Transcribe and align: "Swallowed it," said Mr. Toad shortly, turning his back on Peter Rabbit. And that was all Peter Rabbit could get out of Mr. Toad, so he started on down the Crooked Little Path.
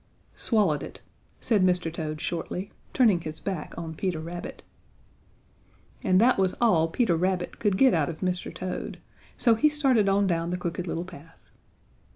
"Swallowed 0.33 0.81
it," 0.81 0.99
said 1.39 1.63
Mr. 1.63 1.93
Toad 1.93 2.19
shortly, 2.21 2.71
turning 2.91 3.21
his 3.21 3.39
back 3.39 3.75
on 3.77 3.93
Peter 3.93 4.19
Rabbit. 4.19 4.63
And 6.03 6.19
that 6.19 6.39
was 6.39 6.55
all 6.59 6.87
Peter 6.87 7.15
Rabbit 7.15 7.59
could 7.59 7.77
get 7.77 7.93
out 7.93 8.09
of 8.09 8.21
Mr. 8.21 8.51
Toad, 8.51 8.97
so 9.37 9.53
he 9.53 9.69
started 9.69 10.09
on 10.09 10.25
down 10.25 10.49
the 10.49 10.57
Crooked 10.57 10.87
Little 10.87 11.05
Path. 11.05 11.51